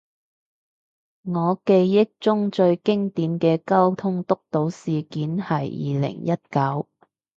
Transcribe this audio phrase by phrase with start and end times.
[1.25, 6.89] 我記憶中最經典嘅交通督導事件係二零一九